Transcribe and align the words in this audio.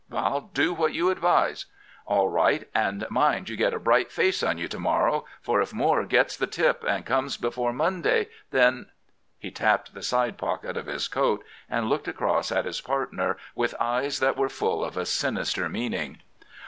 "'I'll 0.11 0.49
do 0.55 0.73
what 0.73 0.95
you 0.95 1.11
advise.' 1.11 1.67
"'All 2.07 2.27
right; 2.27 2.67
and 2.73 3.05
mind 3.11 3.49
you 3.49 3.55
get 3.55 3.71
a 3.71 3.77
bright 3.77 4.11
face 4.11 4.41
on 4.41 4.57
you 4.57 4.67
to 4.67 4.79
morrow, 4.79 5.25
for 5.43 5.61
if 5.61 5.75
Moore 5.75 6.05
gets 6.07 6.35
the 6.35 6.47
tip 6.47 6.83
and 6.87 7.05
comes 7.05 7.37
before 7.37 7.71
Monday, 7.71 8.27
then——' 8.49 8.87
He 9.37 9.51
tapped 9.51 9.93
the 9.93 10.01
side 10.01 10.39
pocket 10.39 10.75
of 10.75 10.87
his 10.87 11.07
coat 11.07 11.45
and 11.69 11.87
looked 11.87 12.07
across 12.07 12.51
at 12.51 12.65
his 12.65 12.81
partner 12.81 13.37
with 13.53 13.75
eyes 13.79 14.19
that 14.21 14.37
were 14.37 14.49
full 14.49 14.83
of 14.83 14.97
a 14.97 15.05
sinister 15.05 15.69
meaning. 15.69 16.17